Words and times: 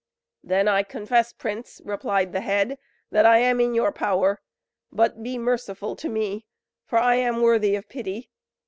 "Then 0.43 0.67
I 0.67 0.81
confess, 0.81 1.31
prince," 1.31 1.79
replied 1.85 2.33
the 2.33 2.41
head; 2.41 2.79
"that 3.11 3.23
I 3.23 3.37
am 3.37 3.59
in 3.61 3.75
your 3.75 3.91
power; 3.91 4.41
but 4.91 5.21
be 5.21 5.37
merciful 5.37 5.95
to 5.97 6.09
me, 6.09 6.47
for 6.87 6.97
I 6.97 7.17
am 7.17 7.39
worthy 7.43 7.75
of 7.75 7.87
pity. 7.87 8.31